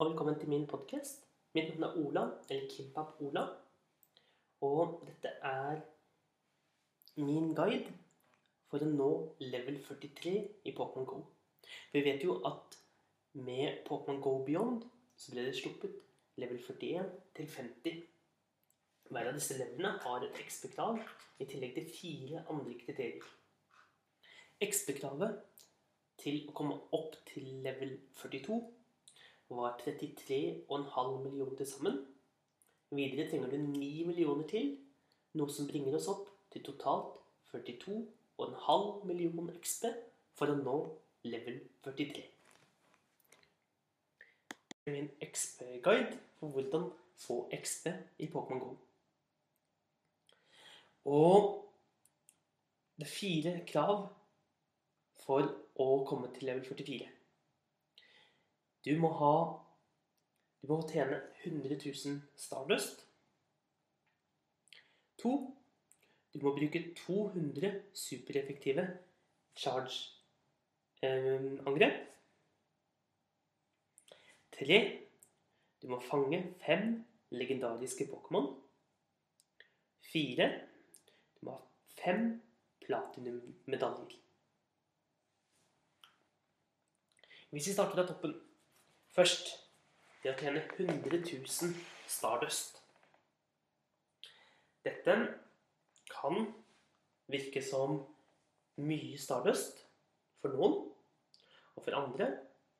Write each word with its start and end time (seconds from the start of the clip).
og 0.00 0.06
velkommen 0.06 0.38
til 0.40 0.48
min 0.48 0.66
podkast. 0.66 1.26
Mitt 1.52 1.78
navn 1.78 1.82
er 1.84 1.96
Ola, 2.06 2.20
eller 2.50 2.68
Kimpap 2.70 3.18
Ola. 3.20 3.42
Og 4.60 5.02
dette 5.06 5.28
er 5.44 5.82
min 7.20 7.50
guide 7.54 7.92
for 8.70 8.80
å 8.80 8.88
nå 8.88 9.10
level 9.42 9.76
43 9.84 10.32
i 10.64 10.72
Pokémon 10.78 11.04
GO. 11.10 11.18
Vi 11.92 12.04
vet 12.06 12.24
jo 12.24 12.38
at 12.48 12.78
med 13.34 13.84
Pokémon 13.90 14.22
GO 14.24 14.34
Beyond 14.46 14.88
så 15.20 15.34
ble 15.34 15.44
det 15.50 15.60
sluppet 15.60 16.00
level 16.40 16.64
41 16.64 17.12
til 17.36 17.52
50. 17.58 18.00
Hver 19.12 19.28
av 19.34 19.36
disse 19.36 19.60
levelene 19.60 19.94
har 20.00 20.24
et 20.24 20.44
XP-krav 20.46 20.96
i 21.44 21.44
tillegg 21.44 21.76
til 21.76 21.92
fire 22.00 22.46
andre 22.48 22.80
kriterier. 22.86 23.30
XP-kravet 24.64 25.44
til 26.24 26.46
å 26.48 26.56
komme 26.56 26.80
opp 26.88 27.20
til 27.34 27.52
level 27.68 27.98
42 28.24 28.62
var 29.56 29.78
33,5 29.82 31.22
millioner 31.24 31.56
til 31.56 31.66
sammen. 31.66 31.98
Videre 32.90 33.28
trenger 33.30 33.50
du 33.50 33.56
9 33.56 34.04
millioner 34.06 34.46
til, 34.50 34.72
noe 35.38 35.50
som 35.52 35.68
bringer 35.70 35.94
oss 35.98 36.08
opp 36.10 36.28
til 36.50 36.64
totalt 36.66 37.18
42,5 37.52 39.06
millioner 39.06 39.58
XP 39.62 39.86
for 40.38 40.50
å 40.50 40.58
nå 40.58 40.76
level 41.26 41.60
43. 41.86 42.24
Min 44.90 45.10
XP-guide 45.22 46.18
for 46.38 46.54
hvordan 46.54 46.88
få 47.20 47.42
XP 47.54 47.86
i 48.18 48.30
Pokémon 48.32 48.62
GO. 48.64 48.76
Og 51.04 51.66
det 52.96 53.06
er 53.06 53.14
fire 53.14 53.54
krav 53.68 54.08
for 55.22 55.46
å 55.80 55.88
komme 56.08 56.32
til 56.34 56.50
level 56.50 56.64
44. 56.66 57.19
Du 58.84 59.00
må 59.00 59.08
ha 59.20 59.34
Du 60.62 60.68
må 60.68 60.88
tjene 60.88 61.20
100 61.44 61.76
000 61.80 62.20
Stardust. 62.36 63.06
To. 65.22 65.56
Du 66.32 66.38
må 66.44 66.50
bruke 66.56 66.94
200 66.96 67.82
supereffektive 67.96 68.98
charge-angrep. 69.56 71.96
Tre. 74.52 74.98
Du 75.80 75.88
må 75.88 76.00
fange 76.04 76.54
fem 76.66 77.04
legendariske 77.32 78.06
Pokémon. 78.12 78.52
Fire. 80.12 80.46
Du 81.40 81.46
må 81.48 81.52
ha 81.56 81.62
fem 82.04 82.20
platinummedaljer. 82.84 84.20
Hvis 87.50 87.66
vi 87.66 87.74
starter 87.74 87.98
av 88.04 88.08
toppen 88.12 88.32
Først 89.10 89.48
det 90.22 90.30
å 90.30 90.38
tjene 90.38 90.60
100 90.76 91.18
000 91.24 91.72
Stardust. 92.10 92.76
Dette 94.84 95.16
kan 96.10 96.38
virke 97.30 97.62
som 97.64 97.98
mye 98.80 99.18
Stardust 99.20 99.82
for 100.40 100.54
noen, 100.54 100.78
og 101.74 101.84
for 101.84 101.96
andre 101.98 102.30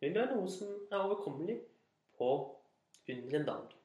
vil 0.00 0.14
det 0.14 0.22
være 0.22 0.36
noe 0.38 0.52
som 0.52 0.70
er 0.90 1.02
overkommelig 1.02 1.58
på 2.16 2.30
under 3.10 3.36
en 3.40 3.48
dag. 3.50 3.76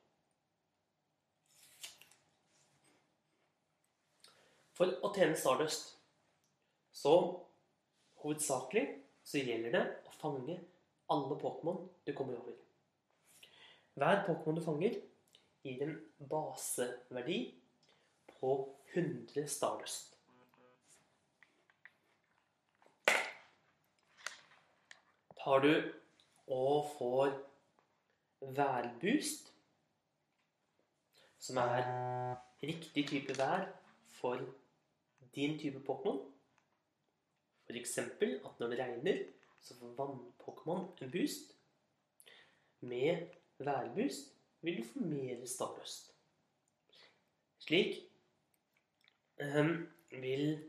For 4.75 4.91
å 5.07 5.11
tjene 5.15 5.39
Stardust 5.39 5.93
så 6.95 7.15
hovedsakelig 8.21 8.85
så 9.25 9.41
gjelder 9.41 9.75
det 9.75 9.83
å 10.07 10.15
fange 10.19 10.59
alle 11.09 11.37
Pokémon 11.39 11.89
du 12.05 12.13
kommer 12.13 12.37
over. 12.39 12.53
Hver 13.95 14.25
Pokémon 14.27 14.55
du 14.55 14.63
fanger, 14.65 14.97
gir 15.63 15.81
en 15.85 15.95
baseverdi 16.29 17.39
på 18.39 18.51
100 18.93 19.47
Stardust. 19.47 20.17
Tar 25.45 25.61
du 25.61 25.71
og 26.47 26.89
får 26.97 27.33
værboost, 28.41 29.51
som 31.39 31.57
er 31.61 31.83
riktig 32.63 33.07
type 33.09 33.37
vær 33.37 33.67
for 34.17 34.41
din 35.35 35.59
type 35.59 35.81
Pokémon, 35.85 36.21
f.eks. 37.67 37.97
at 37.97 38.59
når 38.59 38.67
det 38.67 38.79
regner, 38.79 39.23
så 39.65 39.75
får 39.79 39.95
vann-Pokémon 39.97 40.87
en 41.01 41.11
boost. 41.11 41.55
Med 42.85 43.27
værboost 43.57 44.35
vil 44.61 44.77
du 44.77 44.83
få 44.83 44.99
mer 44.99 45.45
Stardust. 45.45 46.11
Slik 47.65 48.03
um, 49.41 49.87
vil, 50.11 50.59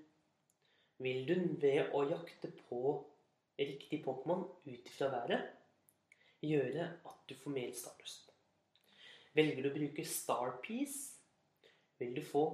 vil 0.99 1.29
du 1.29 1.35
ved 1.61 1.93
å 1.93 2.07
jakte 2.09 2.49
på 2.69 2.81
riktig 3.59 4.01
Pokémon 4.05 4.47
ut 4.65 4.89
fra 4.97 5.11
været 5.13 5.53
gjøre 6.45 6.89
at 7.05 7.29
du 7.29 7.37
får 7.37 7.53
mer 7.53 7.77
Stardust. 7.77 8.33
Velger 9.37 9.61
du 9.61 9.69
å 9.69 9.77
bruke 9.77 10.09
Starpiece, 10.09 11.19
vil 12.01 12.17
du 12.17 12.25
få 12.25 12.47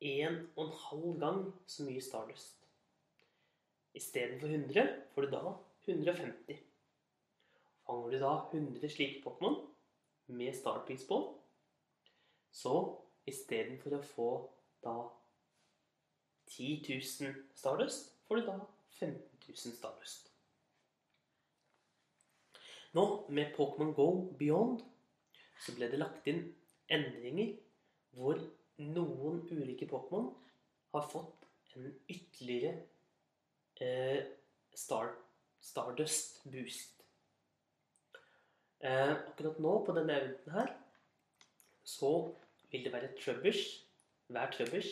en 0.00 0.46
og 0.56 0.66
en 0.66 0.76
halv 0.86 1.20
gang 1.20 1.42
så 1.68 1.84
mye 1.84 2.00
Stardust. 2.04 2.63
Istedenfor 3.94 4.48
100 4.48 4.86
får 5.14 5.22
du 5.22 5.30
da 5.30 5.54
150. 5.86 6.58
Fanger 7.86 8.10
du 8.10 8.18
da 8.18 8.32
100 8.52 8.88
slike 8.90 9.22
Pokémon 9.22 9.60
med 10.26 10.54
startpris 10.56 11.04
på, 11.06 11.18
så 12.50 12.74
istedenfor 13.28 13.98
å 13.98 14.06
få 14.08 14.28
da 14.84 14.94
10 16.50 16.84
000 16.88 17.34
Stardust, 17.54 18.12
får 18.26 18.40
du 18.40 18.46
da 18.48 18.56
15 18.98 19.20
000 19.48 19.76
Stardust. 19.76 20.30
Nå, 22.94 23.04
med 23.28 23.54
Pokémon 23.56 23.94
GO 23.94 24.08
Beyond, 24.38 24.82
så 25.60 25.74
ble 25.74 25.88
det 25.90 25.98
lagt 25.98 26.26
inn 26.30 26.44
endringer 26.92 27.56
hvor 28.14 28.38
noen 28.78 29.40
ulike 29.50 29.88
Pokémon 29.90 30.28
har 30.94 31.08
fått 31.10 31.48
en 31.74 31.88
ytterligere 32.10 32.76
eh, 33.80 34.24
Star, 34.74 35.14
Stardust 35.60 36.42
Boost. 36.44 37.04
Eh, 38.84 39.12
akkurat 39.12 39.58
nå, 39.58 39.74
på 39.86 39.94
denne 39.96 40.16
eventen 40.20 40.52
her, 40.52 40.72
så 41.84 42.12
vil 42.70 42.84
det 42.84 42.92
være 42.92 43.12
trubbers. 43.20 43.62
Hver 44.28 44.50
trubbers 44.52 44.90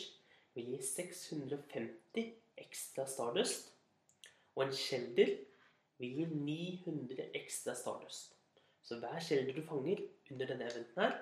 vil 0.55 0.71
gi 0.73 0.79
650 0.87 2.31
ekstra 2.57 3.05
Stardust. 3.09 3.69
Og 4.55 4.67
en 4.67 4.73
Shelder 4.77 5.35
vil 5.97 6.17
gi 6.17 6.25
900 6.25 7.29
ekstra 7.37 7.75
Stardust. 7.77 8.33
Så 8.83 8.99
hver 8.99 9.19
Shelder 9.19 9.53
du 9.53 9.61
fanger 9.65 10.01
under 10.31 10.49
denne 10.49 10.71
eventen 10.71 11.01
her, 11.01 11.15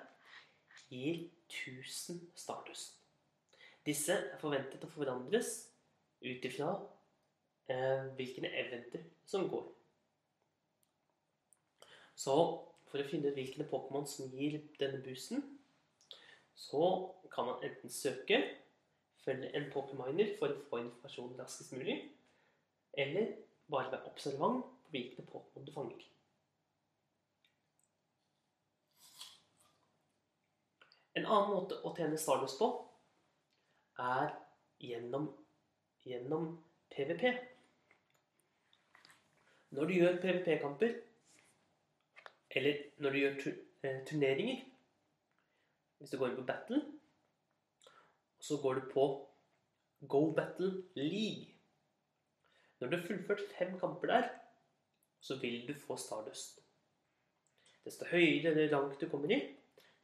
gir 0.88 1.28
1000 1.48 2.20
Stardust. 2.36 2.98
Disse 3.86 4.14
er 4.14 4.40
forventet 4.40 4.84
å 4.84 4.90
forandres 4.92 5.54
ut 6.22 6.44
ifra 6.46 6.74
hvilke 8.16 8.48
eventer 8.48 9.04
som 9.26 9.48
går. 9.48 9.66
Så 12.14 12.34
for 12.90 13.00
å 13.00 13.08
finne 13.08 13.30
ut 13.30 13.38
hvilke 13.38 13.64
Pokémon 13.70 14.06
som 14.08 14.30
gir 14.36 14.58
denne 14.80 15.00
boosten, 15.04 15.44
så 16.54 17.14
kan 17.32 17.48
man 17.48 17.62
enten 17.64 17.90
søke, 17.90 18.42
følge 19.24 19.52
en 19.56 19.70
Pokéminer 19.72 20.34
for 20.38 20.52
å 20.52 20.64
få 20.68 20.82
informasjon 20.82 21.38
raskest 21.38 21.72
mulig, 21.72 21.96
eller 22.92 23.36
bare 23.70 23.92
være 23.94 24.10
observant 24.10 24.66
på 24.84 24.92
hvilke 24.92 25.24
Pokémon 25.24 25.66
du 25.66 25.72
fanger. 25.72 26.08
En 31.16 31.26
annen 31.28 31.50
måte 31.52 31.76
å 31.84 31.92
tjene 31.96 32.18
Stardust 32.20 32.60
på 32.60 32.68
er 34.00 34.30
gjennom, 34.80 35.28
gjennom 36.08 36.54
PVP. 36.92 37.51
Når 39.72 39.88
du 39.88 39.92
gjør 39.92 40.20
PVP-kamper, 40.20 40.94
eller 42.50 42.80
når 42.98 43.10
du 43.10 43.18
gjør 43.18 43.36
tur 43.40 43.52
eh, 43.82 44.00
turneringer 44.06 44.64
Hvis 45.98 46.10
du 46.10 46.18
går 46.18 46.28
inn 46.28 46.36
på 46.36 46.44
Battle, 46.44 46.80
så 48.40 48.58
går 48.62 48.74
du 48.74 48.90
på 48.92 49.04
Go 50.08 50.20
Battle 50.34 50.82
League. 50.94 51.54
Når 52.80 52.88
du 52.88 52.96
har 52.96 53.06
fullført 53.06 53.40
fem 53.58 53.78
kamper 53.78 54.06
der, 54.06 54.28
så 55.20 55.38
vil 55.38 55.68
du 55.68 55.74
få 55.86 55.96
Stardust. 55.96 56.60
Desto 57.84 58.04
høyere 58.10 58.50
eller 58.50 58.76
rank 58.76 59.00
du 59.00 59.08
kommer 59.08 59.30
i, 59.30 59.40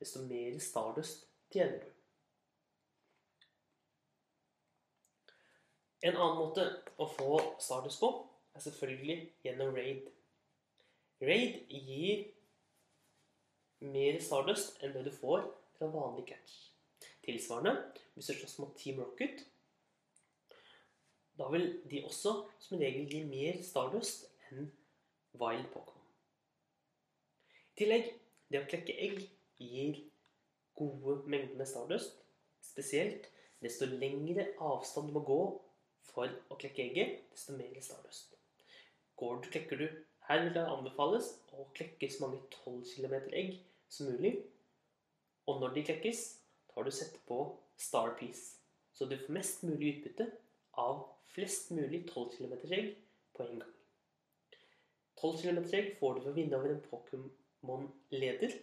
desto 0.01 0.23
mer 0.31 0.59
Stardust 0.63 1.27
tjener 1.53 1.83
du. 1.83 1.91
En 6.07 6.15
annen 6.15 6.39
måte 6.39 6.71
å 6.97 7.11
få 7.11 7.43
Stardust 7.59 8.01
på 8.01 8.15
er 8.59 8.65
selvfølgelig 8.67 9.19
gjennom 9.45 9.75
raid. 9.75 10.09
Raid 11.23 11.61
gir 11.71 12.25
mer 13.81 14.19
Stardust 14.23 14.83
enn 14.83 14.95
det 14.95 15.05
du 15.07 15.13
får 15.15 15.47
fra 15.79 15.91
vanlig 15.93 16.27
catch. 16.31 16.57
Tilsvarende, 17.23 17.77
hvis 18.15 18.31
du 18.31 18.35
slåss 18.35 18.59
mot 18.59 18.75
Team 18.79 19.01
Rocket, 19.03 19.45
da 21.39 21.47
vil 21.53 21.69
de 21.91 22.03
også 22.05 22.35
som 22.59 22.81
regel 22.81 23.07
gi 23.11 23.23
mer 23.29 23.61
Stardust 23.63 24.27
enn 24.49 24.71
Wild 25.39 25.69
Pokémon. 25.75 26.07
I 27.75 27.79
tillegg, 27.79 28.09
det 28.51 28.63
å 28.65 28.67
klekke 28.71 28.97
egg 28.99 29.21
gir 29.63 30.01
gode 30.79 31.21
mengder 31.31 31.69
Stardust. 31.69 32.25
Spesielt 32.65 33.29
desto 33.63 33.87
lengre 33.87 34.49
avstand 34.59 35.13
du 35.13 35.15
må 35.15 35.23
gå 35.27 35.41
for 36.09 36.33
å 36.51 36.59
klekke 36.59 36.89
egget, 36.89 37.23
desto 37.31 37.55
mer 37.59 37.79
Stardust. 37.85 38.35
Går 39.19 39.41
du, 39.43 39.49
klekker 39.51 39.81
du 39.81 39.89
Her 40.29 40.43
vil 40.45 40.53
det 40.55 40.65
anbefales 40.69 41.31
å 41.57 41.65
klekke 41.75 42.11
så 42.13 42.27
mange 42.27 42.43
12 42.53 42.83
km 42.95 43.15
egg 43.33 43.55
som 43.89 44.11
mulig. 44.13 44.35
Og 45.49 45.63
når 45.63 45.73
de 45.75 45.85
klekkes, 45.89 46.21
tar 46.69 46.85
du 46.85 46.93
sett 46.93 47.17
på 47.27 47.39
Star 47.81 48.13
Piece, 48.19 48.59
så 48.93 49.09
du 49.09 49.17
får 49.17 49.33
mest 49.33 49.65
mulig 49.65 49.95
utbytte 49.95 50.29
av 50.79 51.07
flest 51.33 51.73
mulig 51.73 52.03
12 52.11 52.37
km 52.37 52.55
egg 52.77 52.91
på 53.37 53.47
en 53.47 53.63
gang. 53.63 53.75
12 55.21 55.41
km 55.43 55.65
egg 55.81 55.95
får 55.99 56.15
du 56.15 56.21
ved 56.21 56.31
å 56.31 56.37
vinne 56.37 56.59
over 56.61 56.75
en 56.75 56.85
Pokémon-leder 56.91 58.59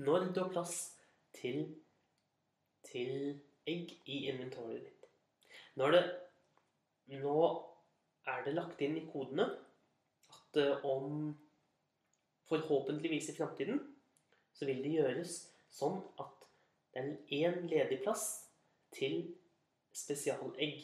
når 0.00 0.30
du 0.32 0.40
har 0.40 0.52
plass 0.54 0.76
til, 1.36 1.66
til 2.86 3.34
egg 3.68 3.92
i 4.06 4.22
inventoriet 4.30 4.86
ditt. 4.86 5.10
Når 5.76 5.96
det 5.96 6.04
nå 7.20 7.36
er 8.28 8.44
det 8.46 8.54
lagt 8.54 8.82
inn 8.84 8.98
i 8.98 9.06
kodene 9.10 9.48
at 10.32 10.60
eh, 10.60 10.84
om 10.84 11.32
Forhåpentligvis 12.52 13.30
i 13.30 13.34
framtiden 13.36 13.78
så 14.52 14.66
vil 14.68 14.82
det 14.84 14.96
gjøres 14.98 15.36
sånn 15.72 16.02
at 16.20 16.42
det 16.92 17.00
er 17.00 17.46
én 17.48 17.62
ledig 17.70 18.02
plass 18.02 18.26
til 18.92 19.22
spesialegg, 19.96 20.82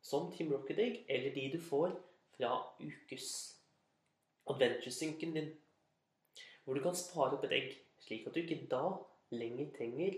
som 0.00 0.30
Team 0.32 0.54
Rocket-egg, 0.54 1.02
eller 1.12 1.34
de 1.34 1.44
du 1.52 1.58
får 1.60 1.92
fra 2.38 2.54
ukes 2.80 3.28
adventure-synken 4.48 5.36
din. 5.36 5.50
Hvor 6.64 6.78
du 6.78 6.82
kan 6.84 6.96
spare 6.96 7.36
opp 7.36 7.44
et 7.44 7.56
egg, 7.58 7.74
slik 8.00 8.24
at 8.28 8.36
du 8.36 8.40
ikke 8.40 8.62
da 8.72 8.84
lenger 9.36 9.68
trenger 9.76 10.16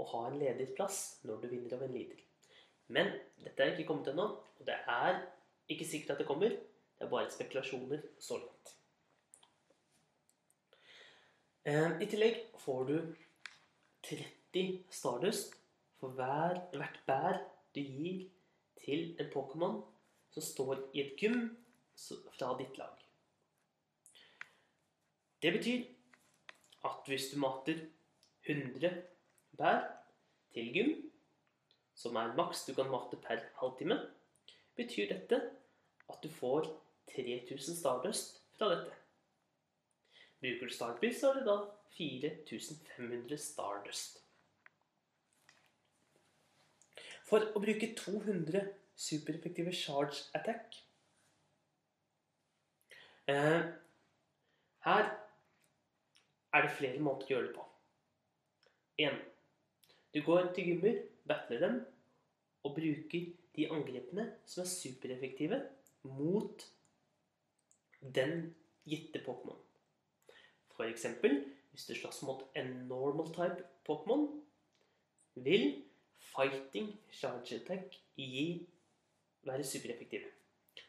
å 0.00 0.08
ha 0.12 0.26
en 0.28 0.38
ledig 0.42 0.68
plass 0.76 1.22
når 1.24 1.40
du 1.40 1.48
vinner 1.54 1.76
av 1.78 1.86
en 1.86 1.96
liter. 1.96 2.20
Men 2.92 3.14
dette 3.40 3.64
er 3.64 3.72
ikke 3.72 3.88
kommet 3.88 4.12
ennå, 4.12 4.28
og 4.36 4.68
det 4.68 4.76
er 4.84 5.22
ikke 5.68 5.86
sikkert 5.88 6.14
at 6.14 6.22
det 6.22 6.26
kommer. 6.26 6.48
Det 6.48 7.06
er 7.06 7.10
bare 7.10 7.30
spekulasjoner 7.30 8.02
så 8.20 8.38
langt. 8.38 8.74
Eh, 11.64 12.00
I 12.02 12.06
tillegg 12.10 12.38
får 12.58 12.84
du 12.88 12.96
30 14.02 14.84
Stardust 14.90 15.54
for 16.00 16.14
hver, 16.18 16.58
hvert 16.74 16.98
bær 17.06 17.38
du 17.74 17.80
gir 17.80 18.28
til 18.82 19.12
en 19.20 19.30
Pokémon 19.30 19.78
som 20.32 20.42
står 20.42 20.88
i 20.92 21.04
et 21.04 21.14
gym 21.20 21.44
fra 22.34 22.52
ditt 22.58 22.78
lag. 22.80 22.96
Det 25.42 25.52
betyr 25.52 25.84
at 26.88 27.06
hvis 27.06 27.30
du 27.30 27.38
mater 27.42 27.78
100 28.48 28.90
bær 29.58 29.84
til 30.54 30.72
gym, 30.74 30.92
som 31.94 32.16
er 32.16 32.34
maks 32.34 32.64
du 32.66 32.74
kan 32.74 32.90
mate 32.90 33.18
per 33.22 33.42
halvtime, 33.60 33.98
betyr 34.76 35.08
dette 35.12 35.38
at 36.10 36.22
du 36.22 36.28
får 36.32 36.68
3000 37.14 37.76
Stardust 37.76 38.42
fra 38.56 38.68
dette. 38.74 38.98
Bruker 40.42 40.66
du 40.66 40.74
Startpris, 40.74 41.20
så 41.20 41.30
er 41.30 41.40
det 41.40 41.46
da 41.46 41.56
4500 41.96 43.38
Stardust. 43.38 44.18
For 47.28 47.52
å 47.54 47.62
bruke 47.62 47.92
200 47.96 48.64
supereffektive 48.98 49.72
charge 49.72 50.26
attack 50.36 50.74
eh, 53.30 53.62
Her 54.84 55.06
er 56.52 56.66
det 56.66 56.74
flere 56.76 57.00
måter 57.00 57.30
å 57.30 57.32
gjøre 57.32 57.46
det 57.46 57.54
på. 57.56 57.68
1. 59.00 59.22
Du 60.12 60.20
går 60.26 60.50
til 60.52 60.68
gymmer, 60.72 60.98
battler 61.24 61.62
dem 61.62 61.78
og 62.62 62.74
bruker 62.76 63.32
de 63.56 63.68
angrepene 63.68 64.28
som 64.46 64.62
er 64.62 64.70
supereffektive 64.70 65.58
mot 66.08 66.64
den 68.02 68.54
gitte 68.88 69.22
Pokémon. 69.22 69.58
For 70.76 70.84
eksempel, 70.84 71.44
hvis 71.70 71.86
du 71.88 71.94
slåss 71.94 72.22
mot 72.22 72.42
en 72.56 72.72
normal 72.88 73.32
type 73.34 73.64
Pokémon, 73.88 74.28
vil 75.34 75.84
fighting 76.32 76.92
charge 77.12 77.56
attack 77.60 77.96
gi 78.16 78.66
være 79.46 79.64
supereffektive. 79.64 80.28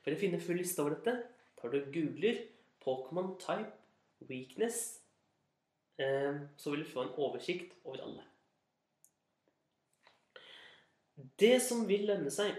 For 0.03 0.13
å 0.13 0.19
finne 0.19 0.41
full 0.43 0.59
liste 0.59 0.83
over 0.83 0.97
dette 0.97 1.15
tar 1.59 1.71
du 1.71 1.79
og 1.79 1.93
googler 1.95 2.43
Pokémon 2.83 3.33
type 3.39 4.27
weakness, 4.29 4.99
eh, 5.97 6.43
så 6.57 6.71
vil 6.71 6.83
du 6.83 6.91
få 6.91 7.05
en 7.05 7.15
oversikt 7.17 7.75
over 7.83 8.03
alle. 8.03 8.32
Det 11.39 11.55
som 11.63 11.85
vil 11.87 12.07
lønne 12.09 12.31
seg, 12.33 12.57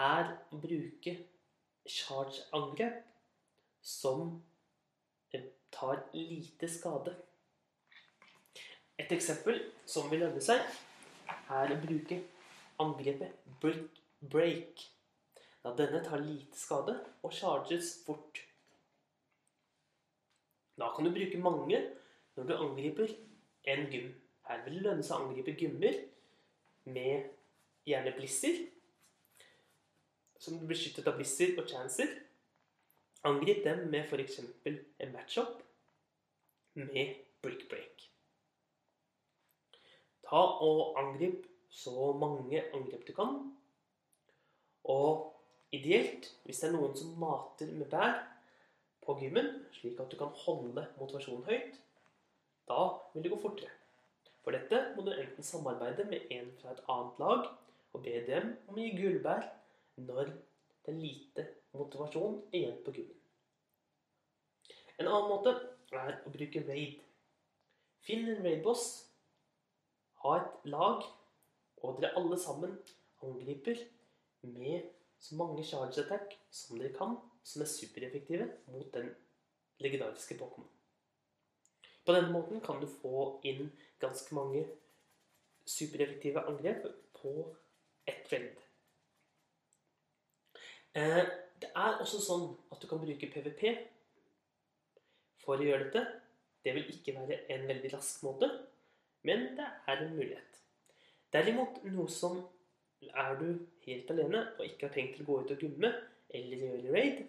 er 0.00 0.30
å 0.50 0.58
bruke 0.60 1.16
charge-angrep 1.88 3.02
som 3.82 4.38
tar 5.72 6.02
lite 6.12 6.68
skade. 6.68 7.14
Et 9.00 9.12
eksempel 9.12 9.58
som 9.88 10.10
vil 10.12 10.22
lønne 10.22 10.42
seg, 10.44 10.60
er 11.52 11.72
å 11.72 11.80
bruke 11.82 12.20
angrepet 12.82 13.60
break. 14.32 14.84
Da 15.62 15.72
denne 15.78 16.02
tar 16.04 16.22
lite 16.22 16.58
skade 16.58 16.96
og 17.22 17.34
charges 17.34 17.94
fort. 18.06 18.42
Da 20.78 20.90
kan 20.94 21.06
du 21.06 21.12
bruke 21.14 21.38
mange 21.38 21.78
når 22.36 22.48
du 22.48 22.54
angriper 22.56 23.12
en 23.72 23.86
gym. 23.92 24.10
Her 24.48 24.64
vil 24.64 24.78
det 24.78 24.86
lønne 24.86 25.06
seg 25.06 25.18
å 25.20 25.28
angripe 25.28 25.54
gymmer 25.58 26.00
med 26.90 27.30
gjerne 27.86 28.14
blisser. 28.16 28.68
som 30.42 30.58
blir 30.58 30.72
beskyttet 30.72 31.06
av 31.06 31.14
blisser 31.14 31.52
og 31.54 31.68
Chancer. 31.70 32.08
Angrip 33.22 33.62
dem 33.64 33.84
med 33.90 34.08
f.eks. 34.08 34.40
en 34.66 35.12
match-up 35.12 35.60
med 36.74 37.14
Brick 37.42 37.68
Break. 37.70 38.08
Ta 40.26 40.40
og 40.66 40.98
angrip 40.98 41.46
så 41.70 42.10
mange 42.18 42.64
angrep 42.74 43.06
du 43.06 43.12
kan. 43.14 43.38
Og 44.90 45.30
ideelt, 45.70 46.26
hvis 46.42 46.64
det 46.64 46.72
er 46.72 46.74
noen 46.74 46.98
som 46.98 47.14
mater 47.22 47.70
med 47.70 47.86
bær 47.92 48.18
på 49.06 49.14
gymmen, 49.20 49.48
slik 49.78 50.00
at 50.02 50.10
du 50.10 50.18
kan 50.18 50.34
holde 50.42 50.88
motivasjonen 50.98 51.46
høyt, 51.46 51.78
da 52.66 52.82
vil 53.14 53.22
det 53.24 53.30
gå 53.30 53.38
fortere. 53.42 53.70
For 54.42 54.54
dette 54.54 54.88
må 54.96 55.06
du 55.06 55.12
enten 55.14 55.46
samarbeide 55.46 56.08
med 56.10 56.26
en 56.34 56.50
fra 56.58 56.74
et 56.74 56.82
annet 56.90 57.22
lag 57.22 57.50
og 57.92 58.04
be 58.04 58.22
dem 58.26 58.54
om 58.68 58.78
å 58.78 58.84
gi 58.84 58.94
gullbær 58.96 59.48
når 60.02 60.32
er 60.88 60.98
lite 60.98 61.46
motivasjon 61.76 62.40
igjen 62.54 62.78
på 62.84 62.94
gullet. 62.96 63.18
En 64.98 65.08
annen 65.08 65.30
måte 65.30 65.54
er 65.92 66.18
å 66.26 66.32
bruke 66.32 66.62
raid. 66.66 67.00
Finn 68.02 68.28
en 68.32 68.42
raid-boss, 68.44 68.86
ha 70.22 70.36
et 70.40 70.66
lag, 70.72 71.04
og 71.82 71.98
dere 71.98 72.14
alle 72.18 72.38
sammen 72.38 72.76
angriper 73.22 73.78
med 74.42 74.88
så 75.22 75.38
mange 75.38 75.64
charge 75.66 76.02
attack 76.02 76.34
som 76.50 76.78
dere 76.78 76.94
kan, 76.96 77.16
som 77.46 77.62
er 77.62 77.70
supereffektive 77.70 78.48
mot 78.70 78.88
den 78.94 79.10
legendariske 79.82 80.38
Pokémon. 80.38 80.68
På 82.02 82.14
denne 82.14 82.32
måten 82.34 82.62
kan 82.62 82.80
du 82.82 82.88
få 82.90 83.38
inn 83.46 83.68
ganske 84.02 84.34
mange 84.34 84.64
supereffektive 85.66 86.42
angrep 86.50 86.88
på 87.18 87.34
ett 88.06 88.28
felt. 88.28 88.62
Eh, 90.94 91.24
det 91.62 91.70
er 91.70 92.00
også 92.02 92.20
sånn 92.20 92.48
at 92.72 92.82
du 92.82 92.88
kan 92.90 93.00
bruke 93.00 93.30
PVP 93.30 93.62
for 95.42 95.60
å 95.60 95.66
gjøre 95.66 95.88
dette. 95.88 96.02
Det 96.62 96.74
vil 96.76 96.90
ikke 96.92 97.14
være 97.16 97.40
en 97.54 97.66
veldig 97.66 97.90
rask 97.94 98.22
måte, 98.26 98.48
men 99.26 99.52
det 99.58 99.66
er 99.90 100.02
en 100.04 100.14
mulighet. 100.14 100.58
Derimot 101.32 101.80
noe 101.88 102.10
som 102.12 102.38
er 103.02 103.34
du 103.40 103.46
helt 103.86 104.10
alene 104.14 104.44
og 104.58 104.66
ikke 104.66 104.86
har 104.86 104.94
tenkt 104.94 105.16
til 105.16 105.24
å 105.24 105.30
gå 105.30 105.38
ut 105.42 105.54
og 105.54 105.62
gumme 105.64 105.90
eller 106.32 106.64
gjøre 106.66 106.92
raid, 106.94 107.22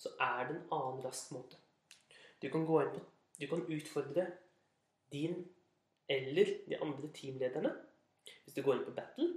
så 0.00 0.12
er 0.24 0.48
det 0.48 0.56
en 0.56 0.74
annen 0.74 1.02
rask 1.04 1.30
måte. 1.36 1.58
Du 2.40 2.48
kan, 2.48 2.64
gå 2.66 2.80
inn 2.82 2.94
på, 2.94 3.02
du 3.38 3.46
kan 3.50 3.66
utfordre 3.76 4.26
din 5.12 5.44
eller 6.10 6.54
de 6.66 6.78
andre 6.80 7.10
teamlederne. 7.14 7.74
Hvis 8.44 8.56
du 8.56 8.62
går 8.64 8.78
inn 8.78 8.86
på 8.88 8.96
battle, 8.96 9.28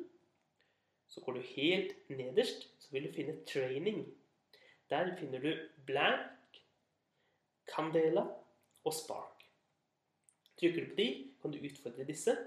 så 1.13 1.21
går 1.21 1.33
du 1.33 1.41
helt 1.41 2.09
nederst, 2.09 2.69
så 2.79 2.91
vil 2.91 3.07
du 3.07 3.13
finne 3.13 3.37
'training'. 3.45 4.05
Der 4.89 5.15
finner 5.17 5.39
du 5.39 5.69
Blank, 5.85 6.63
Candela 7.75 8.25
og 8.83 8.93
Spark. 8.93 9.45
Trykker 10.59 10.85
du 10.85 10.89
på 10.89 10.95
de, 10.95 11.31
kan 11.41 11.51
du 11.51 11.57
utfordre 11.57 12.03
disse. 12.03 12.37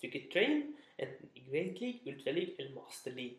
Trykke 0.00 0.30
train, 0.32 0.76
enten 0.98 1.30
i 1.34 1.44
Great 1.50 1.80
League, 1.80 2.00
Ultra 2.06 2.30
League 2.30 2.54
eller 2.58 2.74
Master 2.74 3.10
League. 3.10 3.38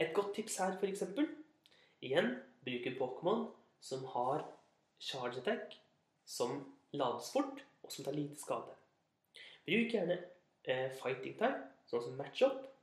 Et 0.00 0.14
godt 0.14 0.34
tips 0.34 0.56
her, 0.56 0.78
eksempel, 0.82 1.28
igjen, 2.02 2.34
en 2.66 2.96
Pokémon 2.98 3.46
som 3.80 4.04
har 4.04 4.44
charge 5.00 5.38
attack, 5.40 5.80
som 6.24 6.74
lades 6.92 7.32
fort, 7.32 7.64
og 7.82 7.92
som 7.92 8.04
tar 8.04 8.12
lite 8.12 8.36
skade. 8.36 8.74
Bruk 9.64 9.92
gjerne 9.92 10.18
eh, 10.64 10.90
fighting 11.02 11.38
time, 11.38 11.68
sånn 11.86 12.02
som 12.04 12.16
matchup, 12.16 12.73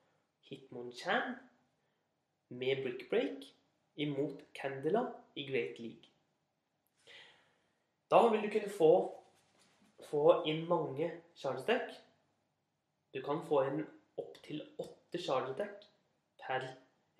Hitmonchan, 0.51 1.35
med 2.49 2.83
brick 2.83 3.09
break, 3.09 3.45
imot 3.95 4.41
Candela 4.53 5.05
i 5.35 5.45
Great 5.47 5.79
League. 5.79 6.09
Da 8.11 8.27
vil 8.27 8.41
du 8.43 8.49
kunne 8.51 8.69
få, 8.69 8.91
få 10.09 10.23
inn 10.51 10.65
mange 10.67 11.07
charge 11.39 11.63
attack. 11.63 11.93
Du 13.15 13.21
kan 13.23 13.39
få 13.47 13.61
inn 13.69 13.85
opptil 14.19 14.59
åtte 14.79 15.21
charge 15.23 15.53
attack 15.53 15.85
per 16.41 16.65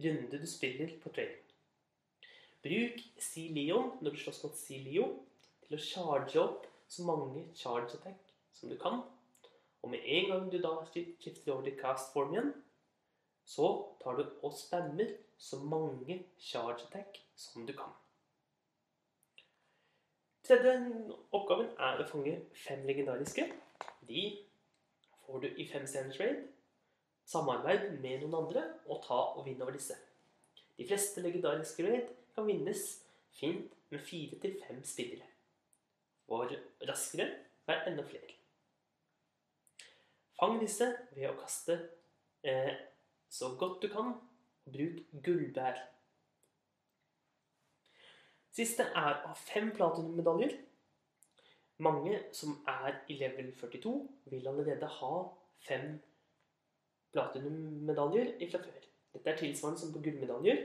runde 0.04 0.40
du 0.42 0.48
spiller 0.48 0.92
på 1.00 1.14
trading. 1.16 1.46
Bruk 2.62 3.00
C-Leon 3.20 3.96
når 4.02 4.12
du 4.12 4.20
slåss 4.20 4.44
mot 4.44 4.58
C-Leo 4.60 5.08
til 5.64 5.78
å 5.78 5.86
charge 5.86 6.44
opp 6.44 6.68
så 6.92 7.08
mange 7.08 7.46
charge 7.56 7.96
attack 7.96 8.36
som 8.54 8.70
du 8.70 8.76
kan. 8.82 9.00
Og 9.82 9.96
med 9.96 10.04
en 10.04 10.28
gang 10.34 10.52
du 10.52 10.60
da 10.62 10.76
skifter 10.92 11.54
over 11.54 11.64
til 11.66 11.80
cast-form 11.80 12.36
igjen, 12.36 12.52
så 13.46 13.68
tar 14.04 14.20
du 14.20 14.24
og 14.44 14.54
spammer 14.56 15.16
så 15.38 15.60
mange 15.60 16.22
charge 16.40 16.86
attack 16.88 17.18
som 17.36 17.66
du 17.68 17.74
kan. 17.74 17.92
Tredje 20.46 20.74
oppgaven 21.32 21.70
er 21.80 22.02
å 22.02 22.08
fange 22.10 22.34
fem 22.58 22.82
legendariske. 22.88 23.46
De 24.10 24.24
får 25.26 25.44
du 25.44 25.48
i 25.62 25.68
fem 25.70 25.86
stjerners 25.88 26.20
raid. 26.22 26.42
Samarbeid 27.30 27.92
med 28.02 28.24
noen 28.24 28.40
andre 28.42 28.66
og 28.88 29.04
ta 29.06 29.20
og 29.38 29.46
vinne 29.46 29.64
over 29.64 29.78
disse. 29.78 29.96
De 30.78 30.88
fleste 30.90 31.22
legendariske 31.24 31.86
raid 31.86 32.10
kan 32.36 32.48
vinnes 32.50 32.84
fint 33.38 33.74
med 33.94 34.02
fire 34.04 34.40
til 34.42 34.58
fem 34.66 34.82
spillere. 34.84 35.28
Og 36.32 36.54
raskere 36.90 37.28
vær 37.68 37.86
enda 37.88 38.06
flere. 38.08 38.38
Fang 40.40 40.58
disse 40.62 40.88
ved 41.14 41.30
å 41.30 41.38
kaste 41.38 41.76
eh, 42.42 42.74
så 43.32 43.56
godt 43.60 43.82
du 43.82 43.88
kan, 43.88 44.14
og 44.66 44.74
bruk 44.74 45.24
gullbær. 45.24 45.80
Siste 48.52 48.84
er 48.84 49.22
av 49.24 49.38
fem 49.40 49.70
platinummedaljer. 49.76 50.58
Mange 51.82 52.18
som 52.36 52.58
er 52.68 52.98
i 53.10 53.16
level 53.22 53.54
42, 53.56 53.94
vil 54.34 54.50
allerede 54.52 54.90
ha 54.98 55.14
fem 55.64 55.94
platinummedaljer 57.16 58.34
fra 58.52 58.62
før. 58.66 58.84
Dette 59.14 59.32
er 59.32 59.40
tilsvarende 59.40 59.80
som 59.80 59.96
på 59.96 60.04
gullmedaljer. 60.04 60.62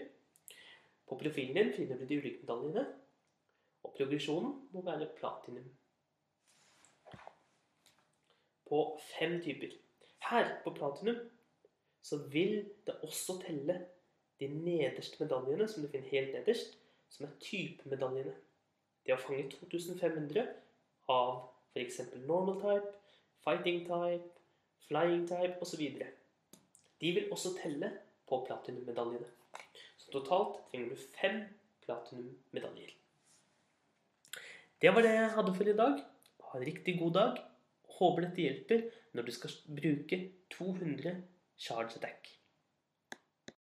På 1.07 1.19
profilen 1.23 1.55
din 1.55 1.73
finner 1.77 2.03
du 2.03 2.05
de 2.05 2.19
ulike 2.19 2.43
medaljene, 2.43 2.85
og 3.87 3.95
progresjonen 3.95 4.59
må 4.75 4.83
være 4.83 5.07
platinum. 5.19 5.71
På 8.67 8.83
fem 9.15 9.39
typer. 9.43 9.79
Her 10.27 10.57
på 10.65 10.75
platinum 10.75 11.23
så 12.07 12.17
vil 12.31 12.61
det 12.87 12.95
også 13.03 13.41
telle 13.43 13.81
de 14.41 14.49
nederste 14.49 15.19
medaljene, 15.25 15.67
som 15.69 15.83
du 15.83 15.89
finner 15.91 16.13
helt 16.13 16.35
nederst, 16.37 16.77
som 17.11 17.27
er 17.27 17.35
typemedaljene. 17.43 18.35
Det 19.07 19.15
å 19.15 19.23
fange 19.23 19.49
2500 19.57 20.45
av 21.11 21.33
f.eks. 21.73 22.01
normal 22.27 22.61
type, 22.63 22.93
fighting 23.47 23.83
type, 23.89 24.31
flying 24.87 25.27
type 25.27 25.59
osv. 25.63 25.83
De 27.01 27.13
vil 27.19 27.33
også 27.35 27.57
telle 27.59 27.91
på 28.29 28.43
platinumedaljene. 28.47 29.29
Så 29.99 30.13
totalt 30.15 30.61
trenger 30.71 30.95
du 30.95 31.07
fem 31.19 31.43
platinummedaljer. 31.87 32.95
Det 34.83 34.93
var 34.93 35.03
det 35.07 35.15
jeg 35.15 35.35
hadde 35.39 35.55
for 35.57 35.71
i 35.71 35.79
dag. 35.79 36.03
Ha 36.51 36.59
en 36.59 36.67
riktig 36.67 36.99
god 37.01 37.15
dag. 37.17 37.39
Håper 37.97 38.27
dette 38.27 38.45
hjelper 38.45 38.85
når 39.17 39.27
du 39.27 39.33
skal 39.33 39.55
bruke 39.79 40.19
200 40.53 41.17
charge 41.59 41.97
attack. 41.97 42.36